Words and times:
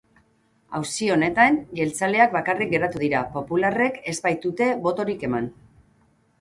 Auzi 0.77 1.09
honetan 1.15 1.59
jeltzaleak 1.81 2.33
bakarrik 2.39 2.73
geratu 2.73 3.03
dira, 3.05 3.23
popularrek 3.37 4.03
ez 4.15 4.17
baitute 4.27 4.73
botorik 4.89 5.31
eman. 5.33 5.51